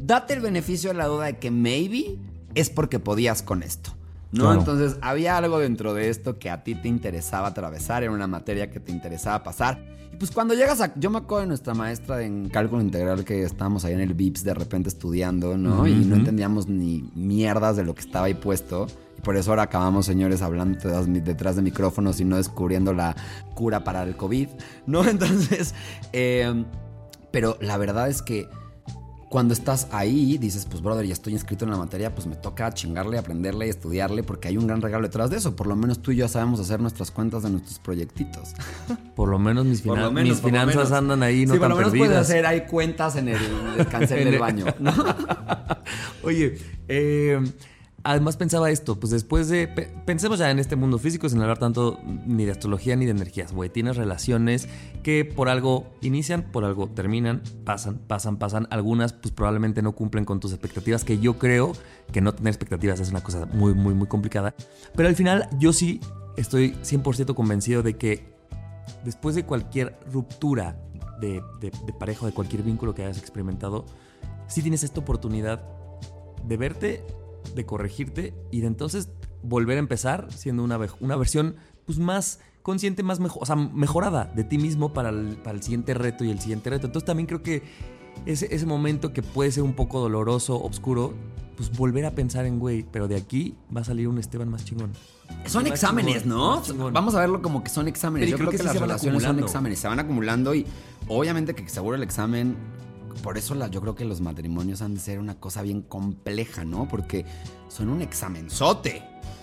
[0.00, 2.18] date el beneficio de la duda de que maybe
[2.54, 3.92] es porque podías con esto.
[4.34, 4.44] ¿No?
[4.44, 4.58] Claro.
[4.58, 8.70] Entonces había algo dentro de esto que a ti te interesaba atravesar, era una materia
[8.70, 9.80] que te interesaba pasar.
[10.12, 10.92] Y pues cuando llegas a...
[10.98, 14.44] Yo me acuerdo de nuestra maestra en cálculo integral que estábamos ahí en el VIPS
[14.44, 15.86] de repente estudiando, ¿no?
[15.86, 18.86] Y no entendíamos ni mierdas de lo que estaba ahí puesto.
[19.16, 23.16] Y por eso ahora acabamos, señores, hablando detrás, detrás de micrófonos y no descubriendo la
[23.54, 24.48] cura para el COVID,
[24.86, 25.04] ¿no?
[25.08, 25.74] Entonces,
[26.12, 26.64] eh,
[27.30, 28.48] pero la verdad es que
[29.34, 32.72] cuando estás ahí, dices, pues brother, ya estoy inscrito en la materia, pues me toca
[32.72, 35.56] chingarle, aprenderle y estudiarle, porque hay un gran regalo detrás de eso.
[35.56, 38.50] Por lo menos tú y yo sabemos hacer nuestras cuentas de nuestros proyectitos.
[39.16, 40.92] Por lo menos mis, Por finan- lo menos, mis por lo finanzas menos.
[40.92, 42.08] andan ahí, no sí, por tan lo menos perdidas.
[42.10, 43.38] puedes hacer, hay cuentas en el,
[43.76, 44.92] el cancel En del el- baño, ¿no?
[46.22, 47.40] Oye, eh,
[48.04, 49.66] además pensaba esto, pues después de...
[49.66, 53.10] pe- pensemos ya en este mundo físico sin hablar tanto ni de astrología ni de
[53.12, 53.70] energías, güey.
[53.70, 54.68] Tienes relaciones
[55.02, 58.68] que por algo inician, por algo terminan, pasan, pasan, pasan.
[58.70, 61.72] Algunas pues probablemente no cumplen con tus expectativas, que yo creo
[62.12, 64.54] que no tener expectativas es una cosa muy, muy, muy complicada.
[64.94, 66.00] Pero al final yo sí
[66.36, 68.32] estoy 100% convencido de que
[69.04, 70.76] después de cualquier ruptura
[71.20, 73.86] de, de, de pareja o de cualquier vínculo que hayas experimentado,
[74.46, 75.62] sí tienes esta oportunidad
[76.46, 77.02] de verte,
[77.54, 79.08] de corregirte y de entonces
[79.42, 84.32] volver a empezar siendo una, una versión pues más consciente, más mejor, o sea, mejorada
[84.34, 86.86] de ti mismo para el, para el siguiente reto y el siguiente reto.
[86.86, 87.62] Entonces también creo que
[88.26, 91.12] ese, ese momento que puede ser un poco doloroso, oscuro,
[91.56, 94.64] pues volver a pensar en, güey, pero de aquí va a salir un Esteban más
[94.64, 94.92] chingón.
[95.46, 96.90] Son Más exámenes, chingón, ¿no?
[96.90, 98.26] Vamos a verlo como que son exámenes.
[98.28, 99.46] Pero Yo creo creo, que que, sí las relaciones son acumulando.
[99.46, 100.66] exámenes, se van acumulando y
[101.06, 102.56] obviamente que seguro el examen,
[103.22, 106.64] por eso la- yo creo que los matrimonios han de ser una cosa bien compleja,
[106.64, 106.88] ¿no?
[106.88, 107.24] Porque
[107.68, 109.02] son un examenzote.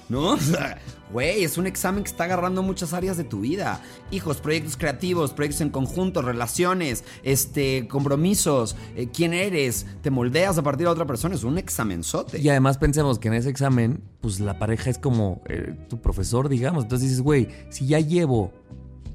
[0.10, 0.34] ¿No?
[0.34, 0.78] O sea,
[1.14, 3.82] güey, es un examen que está agarrando muchas áreas de tu vida.
[4.12, 10.64] Hijos, proyectos creativos, proyectos en conjunto, relaciones, este, compromisos, eh, quién eres, te moldeas a
[10.64, 11.34] partir de otra persona.
[11.36, 12.40] Es un examenzote.
[12.40, 16.50] Y además pensemos que en ese examen, pues la pareja es como eh, tu profesor,
[16.50, 16.84] digamos.
[16.84, 18.52] Entonces dices, güey, si ya llevo,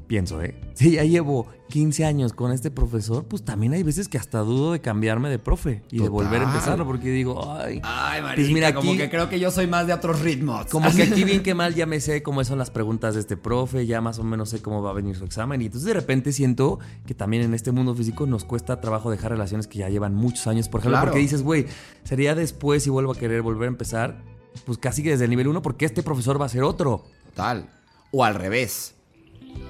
[0.07, 0.55] pienso, ¿eh?
[0.75, 4.73] Si ya llevo 15 años con este profesor, pues también hay veces que hasta dudo
[4.73, 8.51] de cambiarme de profe y de volver a empezarlo porque digo, ay, Ay, marica, Pues
[8.53, 10.67] mira, como aquí- que creo que yo soy más de otros ritmos.
[10.67, 13.37] como que aquí bien que mal ya me sé cómo son las preguntas de este
[13.37, 15.61] profe, ya más o menos sé cómo va a venir su examen.
[15.63, 19.33] Y entonces de repente siento que también en este mundo físico nos cuesta trabajo dejar
[19.33, 20.69] relaciones que ya llevan muchos años.
[20.69, 21.11] Por ejemplo, Claro.
[21.11, 21.67] porque dices, güey,
[22.05, 24.23] sería después si vuelvo a querer volver a empezar,
[24.65, 27.05] pues casi que desde el nivel 1 porque este profesor va a ser otro.
[27.31, 27.69] Total.
[28.13, 28.95] O al revés.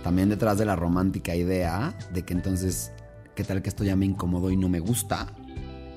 [0.03, 2.92] También detrás de la romántica idea de que entonces,
[3.35, 5.27] ¿qué tal que esto ya me incomodó y no me gusta?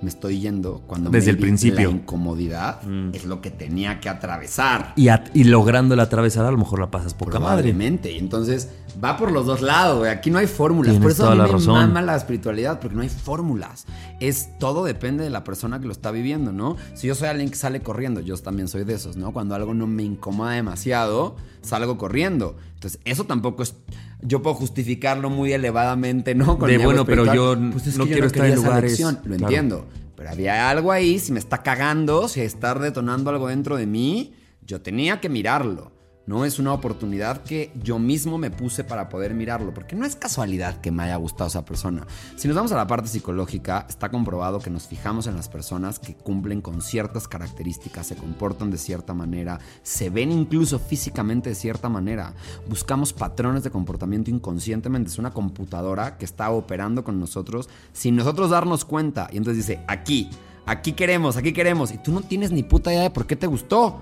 [0.02, 1.90] Me estoy yendo cuando Desde el principio.
[1.90, 2.80] la incomodidad
[3.12, 4.94] es lo que tenía que atravesar.
[4.96, 7.64] Y, at- y logrando la atravesar, a lo mejor la pasas poca madre.
[7.64, 8.10] Probablemente.
[8.10, 8.70] Y entonces
[9.04, 10.10] va por los dos lados, güey.
[10.10, 10.92] Aquí no hay fórmulas.
[10.92, 11.74] Tienes por eso a mí la me razón.
[11.74, 13.88] mama la espiritualidad, porque no hay fórmulas.
[14.22, 16.78] Es todo depende de la persona que lo está viviendo, ¿no?
[16.94, 19.34] Si yo soy alguien que sale corriendo, yo también soy de esos, ¿no?
[19.34, 22.58] Cuando algo no me incomoda demasiado, salgo corriendo.
[22.74, 23.76] Entonces, eso tampoco es.
[24.22, 26.56] Yo puedo justificarlo muy elevadamente, ¿no?
[26.56, 29.00] De, bueno, pero yo Pues es no que yo quiero estar en lugares-.
[29.00, 29.36] Lo claro.
[29.36, 29.88] entiendo.
[30.16, 34.34] Pero había algo ahí, si me está cagando, si está detonando algo dentro de mí,
[34.66, 35.94] yo tenía que mirarlo.
[36.30, 40.16] No es una oportunidad que yo mismo me puse para poder mirarlo, porque no es
[40.16, 42.06] casualidad que me haya gustado esa persona.
[42.36, 45.98] Si nos vamos a la parte psicológica, está comprobado que nos fijamos en las personas
[45.98, 51.56] que cumplen con ciertas características, se comportan de cierta manera, se ven incluso físicamente de
[51.56, 52.36] cierta manera.
[52.68, 55.10] Buscamos patrones de comportamiento inconscientemente.
[55.10, 59.30] Es una computadora que está operando con nosotros sin nosotros darnos cuenta.
[59.32, 60.30] Y entonces dice, aquí,
[60.68, 61.92] aquí queremos, aquí queremos.
[61.92, 64.00] Y tú no tienes ni puta idea de por qué te gustó.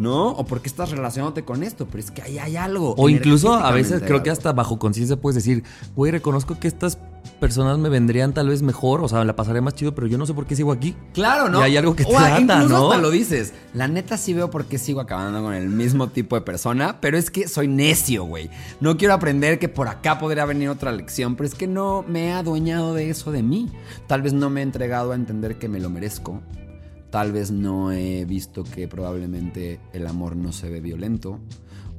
[0.00, 0.28] ¿No?
[0.30, 2.94] O por qué estás relacionándote con esto, pero es que ahí hay algo.
[2.96, 5.62] O incluso a veces creo que hasta bajo conciencia puedes decir,
[5.94, 6.96] güey, reconozco que estas
[7.38, 10.24] personas me vendrían tal vez mejor, o sea, la pasaré más chido, pero yo no
[10.24, 10.96] sé por qué sigo aquí.
[11.12, 11.60] Claro, ¿no?
[11.60, 12.90] Y hay algo que te O ata, incluso ¿no?
[12.90, 13.52] hasta lo dices.
[13.74, 17.18] La neta sí veo por qué sigo acabando con el mismo tipo de persona, pero
[17.18, 18.50] es que soy necio, güey.
[18.80, 22.28] No quiero aprender que por acá podría venir otra lección, pero es que no me
[22.28, 23.70] he adueñado de eso de mí.
[24.06, 26.40] Tal vez no me he entregado a entender que me lo merezco.
[27.10, 31.40] Tal vez no he visto que probablemente el amor no se ve violento.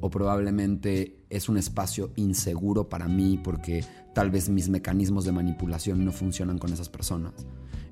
[0.04, 6.04] o probablemente es un espacio inseguro para mí porque tal vez mis mecanismos de manipulación
[6.04, 7.32] no funcionan con esas personas.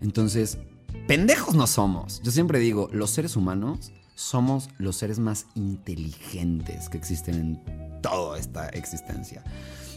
[0.03, 0.59] Entonces,
[1.07, 2.21] pendejos no somos.
[2.25, 8.39] Yo siempre digo, los seres humanos somos los seres más inteligentes que existen en toda
[8.39, 9.45] esta existencia.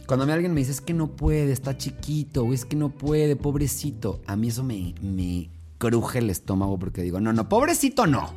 [0.05, 3.35] Cuando alguien me dice, es que no puede, está chiquito, o es que no puede,
[3.35, 5.49] pobrecito, a mí eso me, me
[5.89, 8.33] cruje el estómago porque digo, no, no, pobrecito no.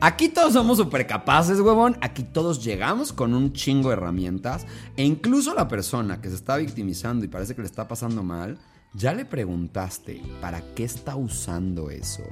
[0.00, 1.96] Aquí todos somos súper capaces, huevón.
[2.00, 4.66] Aquí todos llegamos con un chingo de herramientas.
[4.96, 8.58] E incluso la persona que se está victimizando y parece que le está pasando mal,
[8.94, 12.24] ya le preguntaste para qué está usando eso.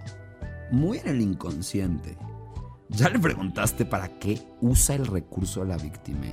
[0.70, 2.16] Muy en el inconsciente.
[2.88, 6.26] Ya le preguntaste para qué usa el recurso de la víctima.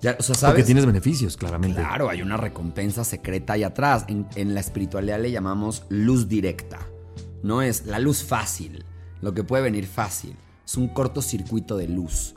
[0.00, 0.54] Ya, o sea, ¿sabes?
[0.54, 1.80] Porque tienes beneficios, claramente.
[1.80, 4.04] Claro, hay una recompensa secreta ahí atrás.
[4.08, 6.78] En, en la espiritualidad le llamamos luz directa.
[7.42, 8.84] No es la luz fácil,
[9.20, 10.34] lo que puede venir fácil.
[10.64, 12.34] Es un cortocircuito de luz,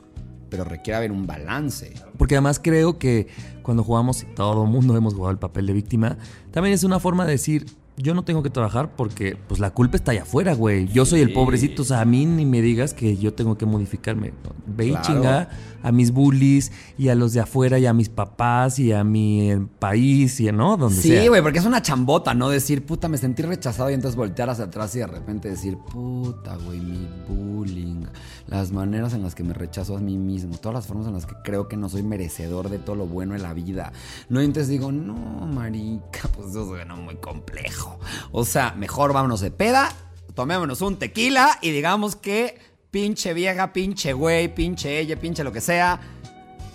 [0.48, 1.92] pero requiere haber un balance.
[2.16, 3.28] Porque además creo que
[3.62, 6.16] cuando jugamos, y todo el mundo hemos jugado el papel de víctima,
[6.50, 7.66] también es una forma de decir,
[7.98, 10.88] yo no tengo que trabajar porque pues la culpa está allá afuera, güey.
[10.88, 13.66] Yo soy el pobrecito, o sea, a mí ni me digas que yo tengo que
[13.66, 14.32] modificarme.
[14.66, 15.06] Ve y Claro.
[15.06, 15.48] chinga
[15.82, 19.50] a mis bullies y a los de afuera y a mis papás y a mi
[19.78, 21.22] país y no, donde sea.
[21.22, 22.48] Sí, güey, porque es una chambota, ¿no?
[22.48, 26.56] Decir, puta, me sentí rechazado y entonces voltear hacia atrás y de repente decir, puta,
[26.56, 28.04] güey, mi bullying,
[28.46, 31.26] las maneras en las que me rechazo a mí mismo, todas las formas en las
[31.26, 33.92] que creo que no soy merecedor de todo lo bueno en la vida.
[34.28, 35.14] No, y entonces digo, no,
[35.46, 37.98] marica, pues eso suena muy complejo.
[38.30, 39.90] O sea, mejor vámonos de peda,
[40.34, 42.58] tomémonos un tequila y digamos que
[42.92, 45.98] pinche vieja, pinche güey, pinche ella, pinche lo que sea.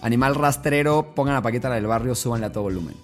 [0.02, 2.96] Animal rastrero, pongan la del barrio, súbanle a todo volumen.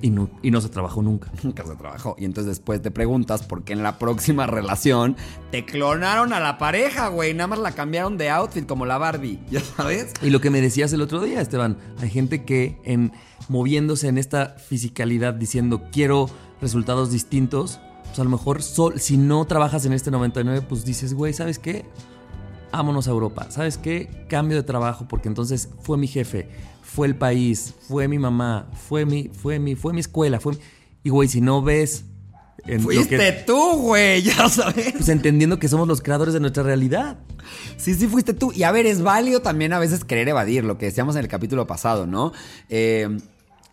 [0.00, 1.30] Y, no, y no se trabajó nunca.
[1.44, 2.16] Nunca se trabajó.
[2.18, 5.16] Y entonces después te preguntas por qué en la próxima relación
[5.52, 7.34] te clonaron a la pareja, güey.
[7.34, 10.12] Nada más la cambiaron de outfit como la Barbie, ¿ya sabes?
[10.20, 13.12] Y lo que me decías el otro día, Esteban, hay gente que en
[13.48, 16.28] moviéndose en esta fisicalidad diciendo quiero
[16.60, 17.78] resultados distintos,
[18.12, 21.58] pues a lo mejor sol- si no trabajas en este 99, pues dices, güey, ¿sabes
[21.58, 21.84] qué?
[22.70, 23.46] Vámonos a Europa.
[23.50, 24.08] ¿Sabes qué?
[24.28, 26.48] Cambio de trabajo porque entonces fue mi jefe,
[26.82, 30.58] fue el país, fue mi mamá, fue mi, fue mi, fue mi escuela, fue mi-
[31.04, 32.04] Y güey, si no ves
[32.66, 34.92] en Fuiste que- tú, güey, ya sabes.
[34.92, 37.18] pues entendiendo que somos los creadores de nuestra realidad.
[37.76, 38.52] Sí, sí, fuiste tú.
[38.54, 41.28] Y a ver, es válido también a veces querer evadir lo que decíamos en el
[41.28, 42.32] capítulo pasado, ¿no?
[42.68, 43.18] Eh,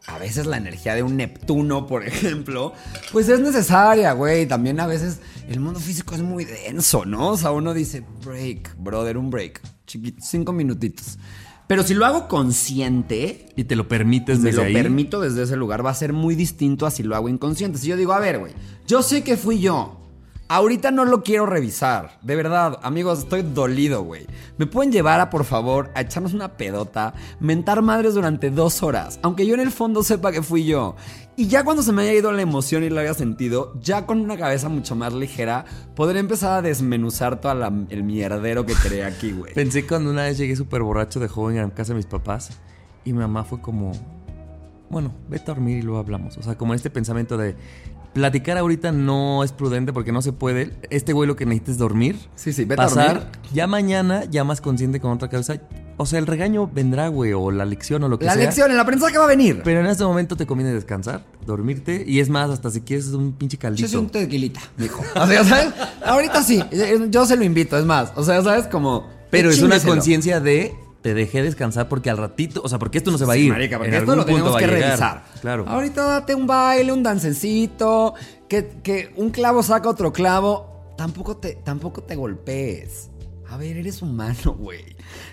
[0.09, 2.73] a veces la energía de un Neptuno, por ejemplo,
[3.11, 4.45] pues es necesaria, güey.
[4.47, 7.29] También a veces el mundo físico es muy denso, ¿no?
[7.29, 9.61] O sea, uno dice, break, brother, un break.
[9.85, 11.17] Chiquito, cinco minutitos.
[11.67, 14.73] Pero si lo hago consciente, Y te lo permites me desde lo ahí.
[14.73, 17.77] permito desde ese lugar, va a ser muy distinto a si lo hago inconsciente.
[17.77, 18.53] Si yo digo, a ver, güey,
[18.87, 19.98] yo sé que fui yo.
[20.51, 22.17] Ahorita no lo quiero revisar.
[22.23, 24.25] De verdad, amigos, estoy dolido, güey.
[24.57, 29.19] ¿Me pueden llevar a, por favor, a echarnos una pedota, mentar madres durante dos horas?
[29.21, 30.95] Aunque yo en el fondo sepa que fui yo.
[31.35, 34.21] Y ya cuando se me haya ido la emoción y lo haya sentido, ya con
[34.21, 37.51] una cabeza mucho más ligera, podré empezar a desmenuzar todo
[37.89, 39.53] el mierdero que creé aquí, güey.
[39.55, 42.57] Pensé cuando una vez llegué súper borracho de joven a casa de mis papás
[43.05, 43.91] y mi mamá fue como,
[44.89, 46.37] bueno, vete a dormir y luego hablamos.
[46.37, 47.55] O sea, como este pensamiento de
[48.19, 50.73] platicar ahorita no es prudente porque no se puede.
[50.89, 52.17] Este güey lo que necesita es dormir.
[52.35, 53.39] Sí, sí, vete a pasar, dormir.
[53.53, 55.55] Ya mañana, ya más consciente con otra cabeza.
[55.97, 58.43] O sea, el regaño vendrá, güey, o la lección o lo que La sea.
[58.43, 59.61] lección, el aprendizaje va a venir.
[59.63, 63.33] Pero en este momento te conviene descansar, dormirte y es más, hasta si quieres un
[63.33, 63.87] pinche caldito.
[63.87, 65.01] Yo soy un tequilita, dijo.
[65.15, 65.73] O sea, ¿sabes?
[66.05, 66.63] Ahorita sí,
[67.09, 68.11] yo se lo invito, es más.
[68.15, 68.67] O sea, ¿sabes?
[68.67, 69.07] Como...
[69.29, 73.09] Pero es una conciencia de te dejé descansar porque al ratito, o sea, porque esto
[73.11, 73.51] no se va a Sí, ir.
[73.51, 75.23] marica, porque En esto algún lo tenemos que revisar.
[75.41, 75.65] Claro.
[75.67, 78.13] Ahorita date un baile, un dancecito,
[78.47, 80.93] que, que un clavo saca otro clavo.
[80.97, 83.09] Tampoco te, tampoco te golpees.
[83.49, 84.83] A ver, eres humano, güey.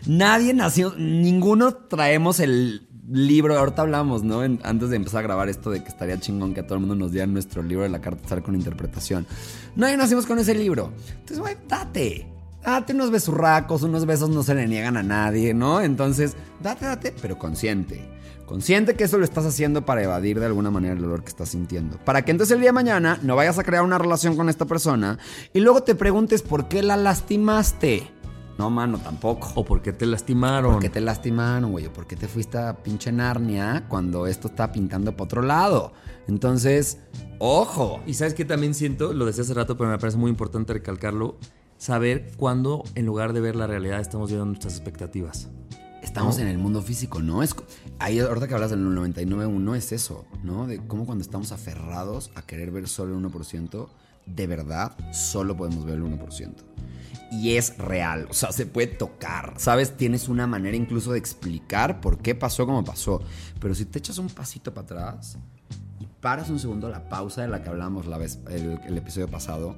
[0.07, 3.59] Nadie nació, ninguno traemos el libro.
[3.59, 4.43] Ahorita hablamos, ¿no?
[4.45, 6.81] En- antes de empezar a grabar esto de que estaría chingón que a todo el
[6.81, 9.27] mundo nos diera nuestro libro de la carta astral con interpretación.
[9.75, 10.93] Nadie nacimos con ese libro.
[11.11, 12.27] Entonces, güey, date.
[12.63, 15.81] Date unos besurracos, unos besos no se le niegan a nadie, ¿no?
[15.81, 18.17] Entonces, date, date, pero consciente.
[18.47, 21.49] Consciente que eso lo estás haciendo para evadir de alguna manera el dolor que estás
[21.49, 21.99] sintiendo.
[22.05, 24.67] Para que entonces el día de mañana no vayas a crear una relación con esta
[24.67, 25.19] persona
[25.53, 28.09] y luego te preguntes por qué la lastimaste.
[28.57, 29.53] No, mano, tampoco.
[29.55, 30.75] O porque te lastimaron.
[30.75, 31.87] ¿Por qué te lastimaron, güey?
[31.87, 35.93] ¿O por qué te fuiste a pinche Narnia cuando esto está pintando para otro lado?
[36.27, 36.99] Entonces,
[37.39, 38.01] ojo.
[38.07, 41.37] Y sabes que también siento, lo decía hace rato, pero me parece muy importante recalcarlo,
[41.79, 45.49] saber cuándo en lugar de ver la realidad estamos viendo nuestras expectativas.
[46.03, 46.43] Estamos ¿No?
[46.43, 47.43] en el mundo físico, ¿no?
[47.43, 47.55] Es,
[47.99, 50.67] ahí, ahorita que hablas del 99.1 es eso, ¿no?
[50.67, 53.89] De cómo cuando estamos aferrados a querer ver solo el 1%,
[54.27, 56.55] de verdad solo podemos ver el 1%.
[57.33, 59.97] Y es real, o sea, se puede tocar, ¿sabes?
[59.97, 63.21] Tienes una manera incluso de explicar por qué pasó como pasó.
[63.61, 65.37] Pero si te echas un pasito para atrás
[65.99, 69.29] y paras un segundo la pausa de la que hablamos la vez, el, el episodio
[69.29, 69.77] pasado,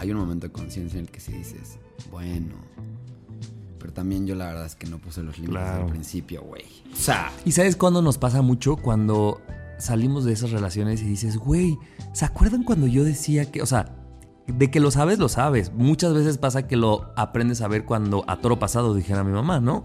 [0.00, 1.78] hay un momento de conciencia en el que sí dices,
[2.10, 2.54] bueno,
[3.78, 5.84] pero también yo la verdad es que no puse los límites Claro.
[5.84, 6.64] al principio, güey.
[6.90, 8.76] O sea, ¿Y sabes cuándo nos pasa mucho?
[8.76, 9.42] Cuando
[9.78, 11.78] salimos de esas relaciones y dices, güey,
[12.14, 13.94] ¿se acuerdan cuando yo decía que, o sea,
[14.46, 15.72] de que lo sabes, lo sabes.
[15.74, 19.60] Muchas veces pasa que lo aprendes a ver cuando a toro pasado dijera mi mamá,
[19.60, 19.84] ¿no?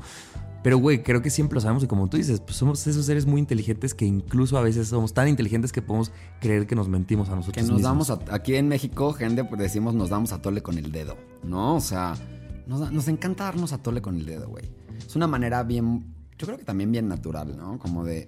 [0.66, 3.28] Pero, güey, creo que siempre lo sabemos y como tú dices, pues somos esos seres
[3.28, 6.12] muy inteligentes que incluso a veces somos tan inteligentes que podemos
[6.42, 8.08] creer que nos mentimos a nosotros que nos mismos.
[8.08, 11.18] damos a- aquí en México, gente, pues decimos nos damos a tole con el dedo,
[11.44, 11.76] ¿no?
[11.76, 12.16] O sea,
[12.66, 14.66] nos, nos encanta darnos a tole con el dedo, güey.
[15.06, 16.04] Es una manera bien,
[16.40, 17.78] yo creo que también bien natural, ¿no?
[17.78, 18.28] Como de,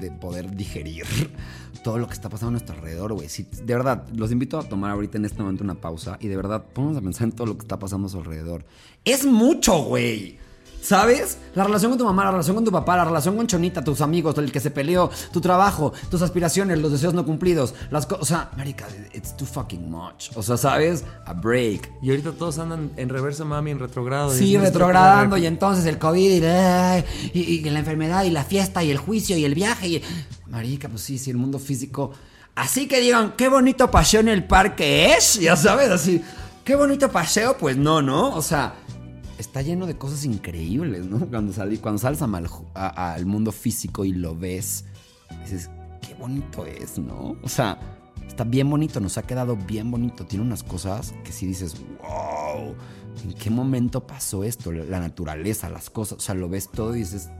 [0.00, 1.04] de poder digerir
[1.84, 3.28] todo lo que está pasando a nuestro alrededor, güey.
[3.28, 6.36] Si, de verdad, los invito a tomar ahorita en este momento una pausa y de
[6.36, 8.64] verdad, ponnos a pensar en todo lo que está pasando a su alrededor.
[9.04, 10.38] Es mucho, güey.
[10.80, 11.38] ¿Sabes?
[11.54, 14.00] La relación con tu mamá, la relación con tu papá, la relación con Chonita, tus
[14.00, 18.22] amigos, el que se peleó, tu trabajo, tus aspiraciones, los deseos no cumplidos, las cosas.
[18.22, 20.30] O sea, marica, it's too fucking much.
[20.36, 21.04] O sea, ¿sabes?
[21.26, 21.90] A break.
[22.00, 24.32] Y ahorita todos andan en reversa, mami, en retrogrado.
[24.32, 26.42] Sí, Y retrogradando y entonces el COVID
[27.34, 30.02] y- y la enfermedad y la fiesta y el juicio y el viaje y...
[30.46, 32.12] Marica, pues sí, sí, el mundo físico.
[32.54, 36.22] Así que digan, qué bonito paseo en el parque es, ya sabes, así.
[36.64, 38.34] Qué bonito paseo, pues no, ¿no?
[38.34, 38.74] O sea,
[39.38, 41.18] está lleno de cosas increíbles, ¿no?
[41.30, 44.84] Cuando, salí, cuando sales a mal- a- al mundo físico y lo ves,
[45.44, 45.70] dices,
[46.06, 47.36] qué bonito es, ¿no?
[47.42, 47.78] O sea,
[48.26, 50.26] está bien bonito, nos ha quedado bien bonito.
[50.26, 52.74] Tiene unas cosas que sí dices, wow,
[53.24, 54.72] ¿en qué momento pasó esto?
[54.72, 57.30] La naturaleza, las cosas, o sea, lo ves todo y dices,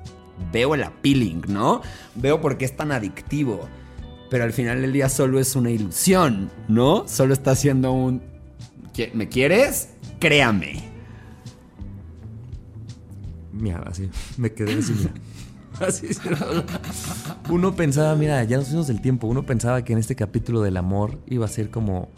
[0.53, 1.82] veo el appealing, ¿no?
[2.14, 3.68] Veo por qué es tan adictivo.
[4.30, 7.09] Pero al final del día solo es una ilusión, ¿no?
[7.09, 8.20] Solo está haciendo un...
[8.94, 9.88] "¿Qui- ¿Me quieres?
[10.20, 10.82] Créame.
[13.59, 15.12] Mira, así, me quedé así, mira.
[15.86, 16.20] Así, sí,
[17.50, 19.28] Uno pensaba, mira, ya nos fuimos del tiempo.
[19.28, 22.09] Uno pensaba que en este capítulo del amor iba a ser como.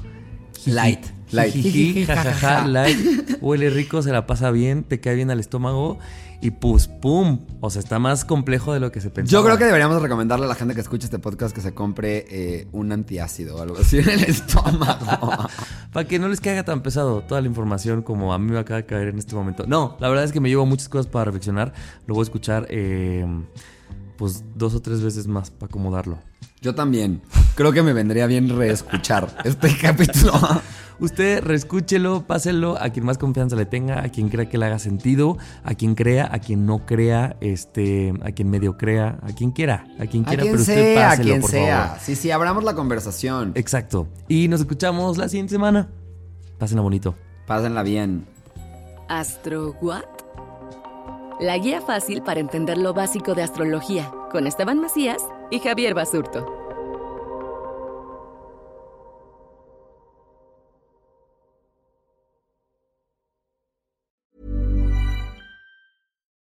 [0.64, 2.06] Light, light.
[2.06, 2.98] Jajaja, light.
[3.42, 5.98] Huele rico, se la pasa bien, te cae bien al estómago.
[6.42, 7.40] Y pues, pum.
[7.60, 9.30] O sea, está más complejo de lo que se pensaba.
[9.30, 12.24] Yo creo que deberíamos recomendarle a la gente que escucha este podcast que se compre
[12.30, 15.04] eh, un antiácido o algo así en el estómago.
[15.92, 18.78] Para que no les caiga tan pesado toda la información como a mí me acaba
[18.78, 19.66] de caer en este momento.
[19.66, 21.74] No, la verdad es que me llevo muchas cosas para reflexionar.
[22.06, 23.26] Lo voy a escuchar, eh,
[24.16, 26.18] pues, dos o tres veces más para acomodarlo.
[26.62, 27.22] Yo también.
[27.54, 30.32] Creo que me vendría bien reescuchar este capítulo.
[31.00, 34.78] Usted reescúchelo, páselo a quien más confianza le tenga, a quien crea que le haga
[34.78, 39.50] sentido, a quien crea, a quien no crea, este, a quien medio crea, a quien
[39.50, 41.84] quiera, a quien A quiera, quien pero usted sea, a páselo, quien por sea.
[41.86, 42.00] favor.
[42.02, 43.52] Sí, sí, abramos la conversación.
[43.54, 44.08] Exacto.
[44.28, 45.88] Y nos escuchamos la siguiente semana.
[46.58, 47.14] Pásenla bonito.
[47.46, 48.26] Pásenla bien.
[49.08, 50.04] ¿Astro What?
[51.40, 56.59] La guía fácil para entender lo básico de astrología, con Esteban Macías y Javier Basurto.